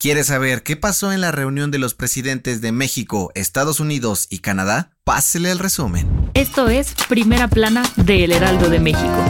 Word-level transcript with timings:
¿Quieres 0.00 0.26
saber 0.26 0.62
qué 0.62 0.76
pasó 0.76 1.10
en 1.10 1.20
la 1.20 1.32
reunión 1.32 1.72
de 1.72 1.78
los 1.78 1.94
presidentes 1.94 2.60
de 2.60 2.70
México, 2.70 3.32
Estados 3.34 3.80
Unidos 3.80 4.28
y 4.30 4.38
Canadá? 4.38 4.92
Pásele 5.02 5.50
el 5.50 5.58
resumen. 5.58 6.30
Esto 6.34 6.68
es 6.68 6.94
Primera 7.08 7.48
Plana 7.48 7.82
de 7.96 8.22
El 8.22 8.30
Heraldo 8.30 8.70
de 8.70 8.78
México. 8.78 9.24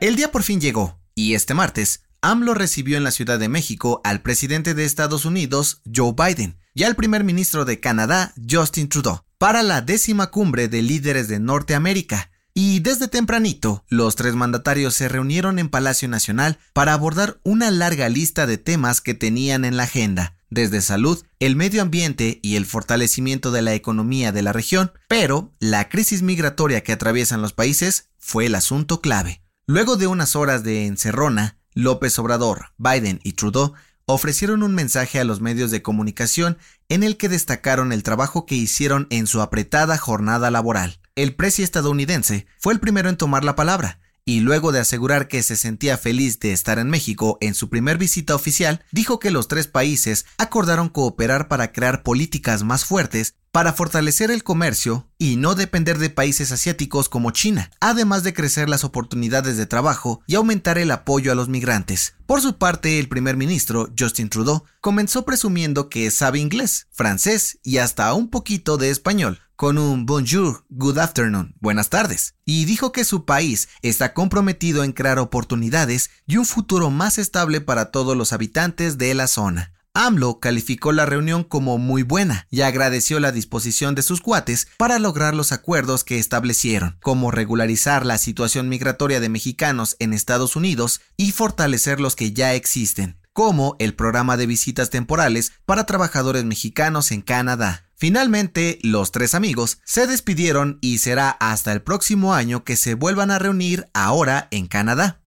El 0.00 0.16
día 0.16 0.32
por 0.32 0.42
fin 0.42 0.60
llegó, 0.60 0.98
y 1.14 1.34
este 1.34 1.54
martes, 1.54 2.02
AMLO 2.20 2.52
recibió 2.52 2.96
en 2.96 3.04
la 3.04 3.12
Ciudad 3.12 3.38
de 3.38 3.48
México 3.48 4.00
al 4.02 4.20
presidente 4.20 4.74
de 4.74 4.84
Estados 4.84 5.24
Unidos, 5.24 5.82
Joe 5.84 6.14
Biden, 6.16 6.58
y 6.74 6.82
al 6.82 6.96
primer 6.96 7.22
ministro 7.22 7.64
de 7.64 7.78
Canadá, 7.78 8.34
Justin 8.50 8.88
Trudeau, 8.88 9.22
para 9.38 9.62
la 9.62 9.82
décima 9.82 10.32
cumbre 10.32 10.66
de 10.66 10.82
líderes 10.82 11.28
de 11.28 11.38
Norteamérica, 11.38 12.31
y 12.54 12.80
desde 12.80 13.08
tempranito, 13.08 13.84
los 13.88 14.14
tres 14.14 14.34
mandatarios 14.34 14.94
se 14.94 15.08
reunieron 15.08 15.58
en 15.58 15.70
Palacio 15.70 16.08
Nacional 16.08 16.58
para 16.74 16.92
abordar 16.92 17.40
una 17.44 17.70
larga 17.70 18.08
lista 18.08 18.46
de 18.46 18.58
temas 18.58 19.00
que 19.00 19.14
tenían 19.14 19.64
en 19.64 19.78
la 19.78 19.84
agenda, 19.84 20.36
desde 20.50 20.82
salud, 20.82 21.24
el 21.40 21.56
medio 21.56 21.80
ambiente 21.80 22.40
y 22.42 22.56
el 22.56 22.66
fortalecimiento 22.66 23.52
de 23.52 23.62
la 23.62 23.72
economía 23.72 24.32
de 24.32 24.42
la 24.42 24.52
región, 24.52 24.92
pero 25.08 25.54
la 25.60 25.88
crisis 25.88 26.20
migratoria 26.20 26.82
que 26.82 26.92
atraviesan 26.92 27.40
los 27.40 27.54
países 27.54 28.10
fue 28.18 28.46
el 28.46 28.54
asunto 28.54 29.00
clave. 29.00 29.42
Luego 29.66 29.96
de 29.96 30.06
unas 30.06 30.36
horas 30.36 30.62
de 30.62 30.86
encerrona, 30.86 31.56
López 31.72 32.18
Obrador, 32.18 32.72
Biden 32.76 33.20
y 33.24 33.32
Trudeau 33.32 33.72
ofrecieron 34.04 34.62
un 34.62 34.74
mensaje 34.74 35.18
a 35.20 35.24
los 35.24 35.40
medios 35.40 35.70
de 35.70 35.80
comunicación 35.80 36.58
en 36.90 37.02
el 37.02 37.16
que 37.16 37.30
destacaron 37.30 37.92
el 37.92 38.02
trabajo 38.02 38.44
que 38.44 38.56
hicieron 38.56 39.06
en 39.08 39.26
su 39.26 39.40
apretada 39.40 39.96
jornada 39.96 40.50
laboral. 40.50 41.00
El 41.14 41.34
presi 41.34 41.62
estadounidense 41.62 42.46
fue 42.58 42.72
el 42.72 42.80
primero 42.80 43.10
en 43.10 43.18
tomar 43.18 43.44
la 43.44 43.54
palabra, 43.54 44.00
y 44.24 44.40
luego 44.40 44.72
de 44.72 44.80
asegurar 44.80 45.28
que 45.28 45.42
se 45.42 45.56
sentía 45.56 45.98
feliz 45.98 46.40
de 46.40 46.52
estar 46.52 46.78
en 46.78 46.88
México 46.88 47.36
en 47.42 47.52
su 47.52 47.68
primer 47.68 47.98
visita 47.98 48.34
oficial, 48.34 48.82
dijo 48.92 49.18
que 49.18 49.30
los 49.30 49.46
tres 49.46 49.66
países 49.66 50.24
acordaron 50.38 50.88
cooperar 50.88 51.48
para 51.48 51.70
crear 51.70 52.02
políticas 52.02 52.62
más 52.62 52.86
fuertes 52.86 53.34
para 53.52 53.74
fortalecer 53.74 54.30
el 54.30 54.42
comercio 54.42 55.10
y 55.18 55.36
no 55.36 55.54
depender 55.54 55.98
de 55.98 56.08
países 56.08 56.50
asiáticos 56.52 57.10
como 57.10 57.32
China, 57.32 57.70
además 57.80 58.22
de 58.22 58.32
crecer 58.32 58.70
las 58.70 58.82
oportunidades 58.82 59.58
de 59.58 59.66
trabajo 59.66 60.22
y 60.26 60.36
aumentar 60.36 60.78
el 60.78 60.90
apoyo 60.90 61.30
a 61.30 61.34
los 61.34 61.50
migrantes. 61.50 62.14
Por 62.26 62.40
su 62.40 62.56
parte, 62.56 62.98
el 62.98 63.08
primer 63.08 63.36
ministro, 63.36 63.92
Justin 63.96 64.30
Trudeau, 64.30 64.64
comenzó 64.80 65.26
presumiendo 65.26 65.90
que 65.90 66.10
sabe 66.10 66.38
inglés, 66.38 66.88
francés 66.90 67.58
y 67.62 67.76
hasta 67.76 68.12
un 68.14 68.30
poquito 68.30 68.78
de 68.78 68.88
español, 68.88 69.40
con 69.54 69.76
un 69.76 70.06
bonjour, 70.06 70.64
good 70.70 70.96
afternoon, 70.96 71.54
buenas 71.60 71.90
tardes, 71.90 72.34
y 72.46 72.64
dijo 72.64 72.90
que 72.90 73.04
su 73.04 73.26
país 73.26 73.68
está 73.82 74.14
comprometido 74.14 74.82
en 74.82 74.92
crear 74.92 75.18
oportunidades 75.18 76.08
y 76.26 76.38
un 76.38 76.46
futuro 76.46 76.88
más 76.88 77.18
estable 77.18 77.60
para 77.60 77.90
todos 77.90 78.16
los 78.16 78.32
habitantes 78.32 78.96
de 78.96 79.12
la 79.12 79.26
zona. 79.26 79.74
AMLO 79.94 80.40
calificó 80.40 80.92
la 80.92 81.04
reunión 81.04 81.44
como 81.44 81.76
muy 81.76 82.02
buena 82.02 82.46
y 82.50 82.62
agradeció 82.62 83.20
la 83.20 83.30
disposición 83.30 83.94
de 83.94 84.02
sus 84.02 84.22
cuates 84.22 84.68
para 84.78 84.98
lograr 84.98 85.34
los 85.34 85.52
acuerdos 85.52 86.02
que 86.02 86.18
establecieron, 86.18 86.96
como 87.02 87.30
regularizar 87.30 88.06
la 88.06 88.16
situación 88.16 88.70
migratoria 88.70 89.20
de 89.20 89.28
mexicanos 89.28 89.96
en 89.98 90.14
Estados 90.14 90.56
Unidos 90.56 91.02
y 91.18 91.32
fortalecer 91.32 92.00
los 92.00 92.16
que 92.16 92.32
ya 92.32 92.54
existen, 92.54 93.18
como 93.34 93.76
el 93.78 93.94
programa 93.94 94.38
de 94.38 94.46
visitas 94.46 94.88
temporales 94.88 95.52
para 95.66 95.84
trabajadores 95.84 96.44
mexicanos 96.44 97.12
en 97.12 97.20
Canadá. 97.20 97.84
Finalmente, 97.94 98.78
los 98.82 99.12
tres 99.12 99.34
amigos 99.34 99.78
se 99.84 100.06
despidieron 100.06 100.78
y 100.80 100.98
será 100.98 101.30
hasta 101.30 101.70
el 101.70 101.82
próximo 101.82 102.34
año 102.34 102.64
que 102.64 102.76
se 102.76 102.94
vuelvan 102.94 103.30
a 103.30 103.38
reunir 103.38 103.88
ahora 103.92 104.48
en 104.50 104.66
Canadá. 104.66 105.21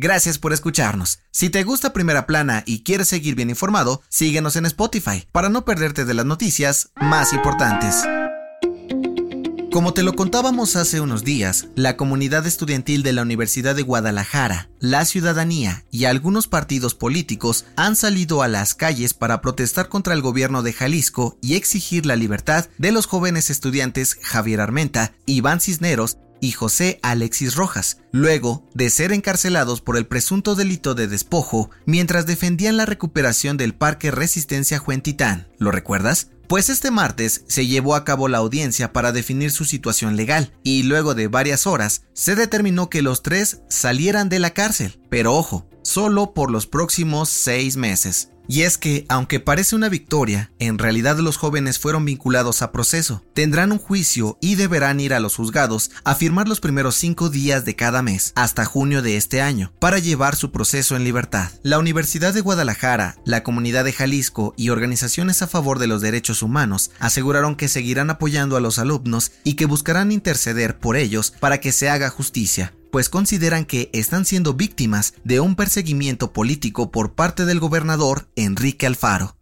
Gracias 0.00 0.38
por 0.38 0.52
escucharnos. 0.52 1.18
Si 1.32 1.50
te 1.50 1.64
gusta 1.64 1.92
Primera 1.92 2.24
Plana 2.24 2.62
y 2.64 2.84
quieres 2.84 3.08
seguir 3.08 3.34
bien 3.34 3.50
informado, 3.50 4.00
síguenos 4.08 4.54
en 4.54 4.64
Spotify 4.64 5.26
para 5.32 5.48
no 5.48 5.64
perderte 5.64 6.04
de 6.04 6.14
las 6.14 6.24
noticias 6.24 6.92
más 7.00 7.32
importantes. 7.32 8.04
Como 9.72 9.94
te 9.94 10.04
lo 10.04 10.14
contábamos 10.14 10.76
hace 10.76 11.00
unos 11.00 11.24
días, 11.24 11.66
la 11.74 11.96
comunidad 11.96 12.46
estudiantil 12.46 13.02
de 13.02 13.12
la 13.12 13.22
Universidad 13.22 13.74
de 13.74 13.82
Guadalajara, 13.82 14.70
la 14.78 15.04
ciudadanía 15.04 15.84
y 15.90 16.04
algunos 16.04 16.46
partidos 16.46 16.94
políticos 16.94 17.66
han 17.74 17.96
salido 17.96 18.42
a 18.42 18.48
las 18.48 18.76
calles 18.76 19.14
para 19.14 19.40
protestar 19.40 19.88
contra 19.88 20.14
el 20.14 20.22
gobierno 20.22 20.62
de 20.62 20.72
Jalisco 20.72 21.38
y 21.42 21.56
exigir 21.56 22.06
la 22.06 22.14
libertad 22.14 22.68
de 22.78 22.92
los 22.92 23.06
jóvenes 23.06 23.50
estudiantes 23.50 24.16
Javier 24.22 24.60
Armenta, 24.60 25.12
Iván 25.26 25.60
Cisneros 25.60 26.18
y 26.40 26.52
José 26.52 26.98
Alexis 27.02 27.54
Rojas, 27.54 27.98
luego 28.12 28.66
de 28.74 28.90
ser 28.90 29.12
encarcelados 29.12 29.80
por 29.80 29.96
el 29.96 30.06
presunto 30.06 30.54
delito 30.54 30.94
de 30.94 31.08
despojo 31.08 31.70
mientras 31.86 32.26
defendían 32.26 32.76
la 32.76 32.86
recuperación 32.86 33.56
del 33.56 33.74
Parque 33.74 34.10
Resistencia 34.10 34.78
Juentitán. 34.78 35.48
¿Lo 35.58 35.70
recuerdas? 35.70 36.30
Pues 36.48 36.70
este 36.70 36.90
martes 36.90 37.44
se 37.46 37.66
llevó 37.66 37.94
a 37.94 38.06
cabo 38.06 38.26
la 38.26 38.38
audiencia 38.38 38.94
para 38.94 39.12
definir 39.12 39.50
su 39.50 39.66
situación 39.66 40.16
legal 40.16 40.54
y 40.62 40.82
luego 40.84 41.14
de 41.14 41.28
varias 41.28 41.66
horas 41.66 42.04
se 42.14 42.36
determinó 42.36 42.88
que 42.88 43.02
los 43.02 43.22
tres 43.22 43.60
salieran 43.68 44.30
de 44.30 44.38
la 44.38 44.54
cárcel, 44.54 44.98
pero 45.10 45.34
ojo, 45.34 45.67
solo 45.88 46.34
por 46.34 46.50
los 46.50 46.66
próximos 46.66 47.30
seis 47.30 47.78
meses. 47.78 48.28
Y 48.50 48.62
es 48.62 48.78
que, 48.78 49.04
aunque 49.10 49.40
parece 49.40 49.76
una 49.76 49.90
victoria, 49.90 50.50
en 50.58 50.78
realidad 50.78 51.18
los 51.18 51.36
jóvenes 51.36 51.78
fueron 51.78 52.06
vinculados 52.06 52.62
a 52.62 52.72
proceso, 52.72 53.22
tendrán 53.34 53.72
un 53.72 53.78
juicio 53.78 54.38
y 54.40 54.54
deberán 54.54 55.00
ir 55.00 55.12
a 55.12 55.20
los 55.20 55.36
juzgados 55.36 55.90
a 56.04 56.14
firmar 56.14 56.48
los 56.48 56.60
primeros 56.60 56.94
cinco 56.94 57.28
días 57.28 57.66
de 57.66 57.76
cada 57.76 58.00
mes, 58.00 58.32
hasta 58.36 58.64
junio 58.64 59.02
de 59.02 59.18
este 59.18 59.42
año, 59.42 59.72
para 59.78 59.98
llevar 59.98 60.34
su 60.34 60.50
proceso 60.50 60.96
en 60.96 61.04
libertad. 61.04 61.50
La 61.62 61.78
Universidad 61.78 62.32
de 62.32 62.40
Guadalajara, 62.40 63.16
la 63.26 63.42
Comunidad 63.42 63.84
de 63.84 63.92
Jalisco 63.92 64.54
y 64.56 64.70
organizaciones 64.70 65.42
a 65.42 65.46
favor 65.46 65.78
de 65.78 65.86
los 65.86 66.00
derechos 66.00 66.42
humanos 66.42 66.90
aseguraron 67.00 67.54
que 67.54 67.68
seguirán 67.68 68.08
apoyando 68.08 68.56
a 68.56 68.60
los 68.60 68.78
alumnos 68.78 69.32
y 69.44 69.54
que 69.54 69.66
buscarán 69.66 70.10
interceder 70.10 70.78
por 70.78 70.96
ellos 70.96 71.34
para 71.38 71.60
que 71.60 71.70
se 71.70 71.90
haga 71.90 72.08
justicia, 72.08 72.72
pues 72.90 73.08
consideran 73.08 73.64
que 73.64 73.90
están 73.92 74.24
siendo 74.24 74.54
víctimas 74.54 75.14
de 75.24 75.40
un 75.40 75.56
perseguimiento 75.56 76.32
político 76.32 76.90
por 76.90 77.14
parte 77.14 77.44
del 77.44 77.60
gobernador 77.60 78.28
Enrique 78.36 78.86
Alfaro. 78.86 79.37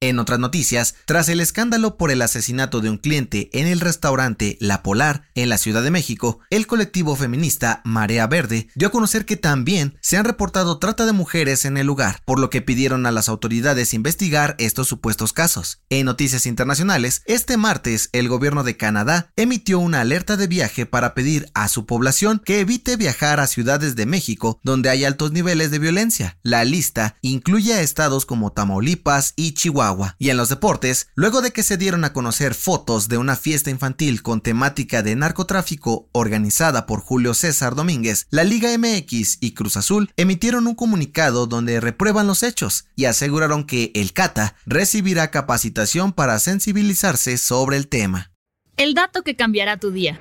En 0.00 0.18
otras 0.18 0.38
noticias, 0.38 0.94
tras 1.06 1.30
el 1.30 1.40
escándalo 1.40 1.96
por 1.96 2.10
el 2.10 2.20
asesinato 2.20 2.82
de 2.82 2.90
un 2.90 2.98
cliente 2.98 3.48
en 3.58 3.66
el 3.66 3.80
restaurante 3.80 4.58
La 4.60 4.82
Polar 4.82 5.22
en 5.34 5.48
la 5.48 5.56
Ciudad 5.56 5.82
de 5.82 5.90
México, 5.90 6.40
el 6.50 6.66
colectivo 6.66 7.16
feminista 7.16 7.80
Marea 7.82 8.26
Verde 8.26 8.68
dio 8.74 8.88
a 8.88 8.90
conocer 8.90 9.24
que 9.24 9.38
también 9.38 9.96
se 10.02 10.18
han 10.18 10.26
reportado 10.26 10.78
trata 10.78 11.06
de 11.06 11.14
mujeres 11.14 11.64
en 11.64 11.78
el 11.78 11.86
lugar, 11.86 12.20
por 12.26 12.38
lo 12.38 12.50
que 12.50 12.60
pidieron 12.60 13.06
a 13.06 13.10
las 13.10 13.30
autoridades 13.30 13.94
investigar 13.94 14.54
estos 14.58 14.86
supuestos 14.86 15.32
casos. 15.32 15.80
En 15.88 16.04
noticias 16.04 16.44
internacionales, 16.44 17.22
este 17.24 17.56
martes 17.56 18.10
el 18.12 18.28
gobierno 18.28 18.64
de 18.64 18.76
Canadá 18.76 19.32
emitió 19.34 19.78
una 19.78 20.02
alerta 20.02 20.36
de 20.36 20.46
viaje 20.46 20.84
para 20.84 21.14
pedir 21.14 21.50
a 21.54 21.68
su 21.68 21.86
población 21.86 22.42
que 22.44 22.60
evite 22.60 22.96
viajar 22.96 23.40
a 23.40 23.46
ciudades 23.46 23.96
de 23.96 24.04
México 24.04 24.60
donde 24.62 24.90
hay 24.90 25.06
altos 25.06 25.32
niveles 25.32 25.70
de 25.70 25.78
violencia. 25.78 26.38
La 26.42 26.66
lista 26.66 27.16
incluye 27.22 27.72
a 27.72 27.80
estados 27.80 28.26
como 28.26 28.52
Tamaulipas 28.52 29.32
y 29.36 29.54
Chihuahua 29.54 29.85
y 30.18 30.30
en 30.30 30.36
los 30.36 30.48
deportes, 30.48 31.08
luego 31.14 31.42
de 31.42 31.52
que 31.52 31.62
se 31.62 31.76
dieron 31.76 32.04
a 32.04 32.12
conocer 32.12 32.54
fotos 32.54 33.08
de 33.08 33.18
una 33.18 33.36
fiesta 33.36 33.70
infantil 33.70 34.22
con 34.22 34.40
temática 34.40 35.02
de 35.02 35.14
narcotráfico 35.14 36.08
organizada 36.12 36.86
por 36.86 37.00
Julio 37.00 37.34
César 37.34 37.74
Domínguez, 37.74 38.26
la 38.30 38.44
Liga 38.44 38.76
MX 38.76 39.38
y 39.40 39.52
Cruz 39.52 39.76
Azul 39.76 40.10
emitieron 40.16 40.66
un 40.66 40.74
comunicado 40.74 41.46
donde 41.46 41.80
reprueban 41.80 42.26
los 42.26 42.42
hechos 42.42 42.86
y 42.96 43.04
aseguraron 43.04 43.64
que 43.64 43.92
el 43.94 44.12
CATA 44.12 44.56
recibirá 44.66 45.30
capacitación 45.30 46.12
para 46.12 46.38
sensibilizarse 46.38 47.38
sobre 47.38 47.76
el 47.76 47.88
tema. 47.88 48.32
El 48.76 48.94
dato 48.94 49.22
que 49.22 49.36
cambiará 49.36 49.78
tu 49.78 49.90
día. 49.90 50.20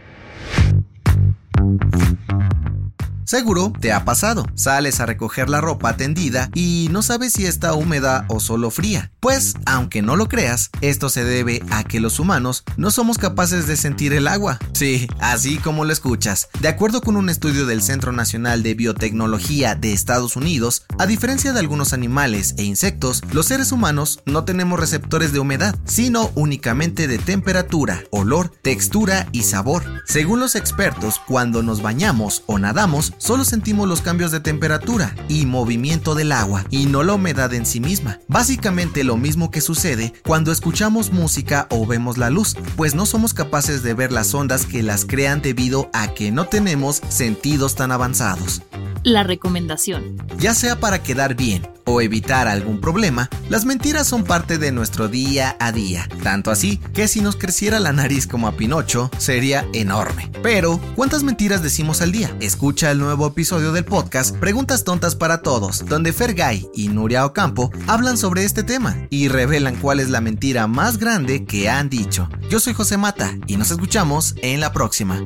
Seguro 3.26 3.74
te 3.82 3.92
ha 3.92 4.06
pasado. 4.06 4.46
Sales 4.54 5.00
a 5.00 5.08
recoger 5.08 5.50
la 5.50 5.60
ropa 5.60 5.98
tendida 5.98 6.52
y 6.54 6.90
no 6.92 7.02
sabes 7.02 7.34
si 7.34 7.48
está 7.48 7.74
húmeda 7.74 8.26
o 8.30 8.40
solo 8.40 8.70
fría. 8.70 9.12
Pues, 9.20 9.56
aunque 9.66 10.04
no 10.04 10.16
lo 10.16 10.28
creas, 10.28 10.70
esto 10.82 11.10
se 11.10 11.24
debe 11.24 11.64
a 11.72 11.84
que 11.84 12.00
los 12.00 12.20
humanos 12.20 12.64
no 12.78 12.92
somos 12.92 13.18
capaces 13.18 13.66
de 13.66 13.78
sentir 13.78 14.14
el 14.14 14.28
agua. 14.28 14.60
Sí, 14.74 15.08
así 15.20 15.58
como 15.58 15.86
lo 15.86 15.92
escuchas. 15.92 16.50
De 16.60 16.68
acuerdo 16.68 17.02
con 17.02 17.16
un 17.16 17.30
estudio 17.30 17.66
del 17.66 17.82
Centro 17.82 18.12
Nacional 18.12 18.62
de 18.62 18.76
Biotecnología 18.76 19.74
de 19.74 19.92
Estados 19.92 20.36
Unidos, 20.36 20.86
a 21.00 21.08
diferencia 21.08 21.52
de 21.52 21.60
algunos 21.60 21.94
animales 21.94 22.54
e 22.60 22.64
insectos, 22.64 23.24
los 23.32 23.48
seres 23.48 23.72
humanos 23.72 24.20
no 24.28 24.46
tenemos 24.46 24.80
receptores 24.80 25.34
de 25.34 25.40
humedad, 25.40 25.76
sino 25.86 26.30
únicamente 26.36 27.08
de 27.08 27.18
temperatura, 27.18 28.04
olor, 28.12 28.52
textura 28.62 29.28
y 29.32 29.42
sabor. 29.44 29.84
Según 30.06 30.40
los 30.40 30.54
expertos, 30.54 31.20
cuando 31.26 31.64
nos 31.64 31.82
bañamos 31.82 32.44
o 32.46 32.60
nadamos, 32.60 33.15
solo 33.18 33.44
sentimos 33.44 33.88
los 33.88 34.02
cambios 34.02 34.32
de 34.32 34.40
temperatura 34.40 35.16
y 35.28 35.46
movimiento 35.46 36.16
del 36.16 36.32
agua 36.32 36.66
y 36.70 36.86
no 36.86 37.04
la 37.04 37.14
humedad 37.14 37.54
en 37.54 37.66
sí 37.66 37.80
misma. 37.80 38.20
Básicamente 38.28 39.04
lo 39.04 39.18
mismo 39.18 39.52
que 39.52 39.62
sucede 39.62 40.14
cuando 40.24 40.52
escuchamos 40.52 41.12
música 41.12 41.68
o 41.70 41.86
vemos 41.86 42.18
la 42.18 42.30
luz, 42.30 42.56
pues 42.76 42.96
no 42.96 43.06
somos 43.06 43.34
capaces 43.34 43.84
de 43.84 43.94
ver 43.94 44.12
las 44.12 44.34
ondas 44.34 44.66
que 44.66 44.84
las 44.84 45.06
crean 45.06 45.42
debido 45.42 45.90
a 45.94 46.14
que 46.14 46.32
no 46.32 46.46
tenemos 46.46 47.02
sentidos 47.10 47.76
tan 47.76 47.92
avanzados. 47.92 48.62
La 49.04 49.24
recomendación. 49.24 50.18
Ya 50.40 50.54
sea 50.54 50.80
para 50.80 51.04
quedar 51.04 51.36
bien 51.36 51.75
o 51.86 52.02
evitar 52.02 52.48
algún 52.48 52.82
problema, 52.82 53.30
las 53.50 53.66
mentiras 53.66 54.08
son 54.08 54.24
parte 54.24 54.58
de 54.58 54.72
nuestro 54.72 55.08
día 55.08 55.56
a 55.60 55.72
día. 55.72 56.08
Tanto 56.24 56.52
así 56.52 56.78
que 56.94 57.08
si 57.08 57.22
nos 57.22 57.36
creciera 57.36 57.80
la 57.80 57.94
nariz 57.94 58.28
como 58.28 58.48
a 58.48 58.54
Pinocho, 58.54 59.10
sería 59.18 59.66
enorme. 59.74 60.32
Pero, 60.44 60.80
¿cuántas 60.96 61.24
mentiras 61.24 61.64
decimos 61.64 62.02
al 62.02 62.12
día? 62.12 62.36
Escucha 62.40 62.92
el 62.92 63.00
nuevo 63.00 63.28
episodio 63.28 63.72
del 63.72 63.86
podcast 63.86 64.36
Preguntas 64.38 64.84
Tontas 64.84 65.16
para 65.16 65.42
Todos, 65.42 65.86
donde 65.86 66.14
Fergay 66.14 66.68
y 66.74 66.90
Nuria 66.90 67.26
Ocampo 67.26 67.72
hablan 67.88 68.18
sobre 68.18 68.44
este 68.44 68.64
tema 68.64 68.98
y 69.10 69.28
revelan 69.28 69.76
cuál 69.76 70.00
es 70.00 70.10
la 70.10 70.22
mentira 70.22 70.68
más 70.68 70.98
grande 70.98 71.46
que 71.46 71.70
han 71.70 71.90
dicho. 71.90 72.30
Yo 72.50 72.60
soy 72.60 72.74
José 72.74 72.98
Mata 72.98 73.36
y 73.48 73.58
nos 73.58 73.72
escuchamos 73.72 74.36
en 74.42 74.60
la 74.60 74.74
próxima. 74.74 75.22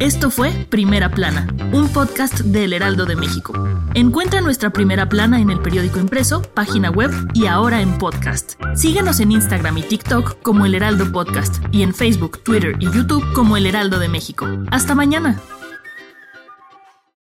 Esto 0.00 0.30
fue 0.30 0.52
Primera 0.70 1.10
Plana, 1.10 1.48
un 1.72 1.88
podcast 1.88 2.40
del 2.40 2.72
Heraldo 2.72 3.04
de 3.04 3.16
México. 3.16 3.52
Encuentra 3.94 4.40
nuestra 4.40 4.70
Primera 4.70 5.08
Plana 5.08 5.40
en 5.40 5.50
periódico 5.62 5.98
impreso, 5.98 6.42
página 6.42 6.90
web 6.90 7.10
y 7.34 7.46
ahora 7.46 7.80
en 7.80 7.98
podcast. 7.98 8.54
Síguenos 8.74 9.20
en 9.20 9.32
Instagram 9.32 9.78
y 9.78 9.82
TikTok 9.82 10.42
como 10.42 10.66
El 10.66 10.74
Heraldo 10.74 11.10
Podcast 11.10 11.62
y 11.72 11.82
en 11.82 11.94
Facebook, 11.94 12.42
Twitter 12.42 12.76
y 12.78 12.90
YouTube 12.90 13.24
como 13.34 13.56
El 13.56 13.66
Heraldo 13.66 13.98
de 13.98 14.08
México. 14.08 14.46
Hasta 14.70 14.94
mañana. 14.94 15.40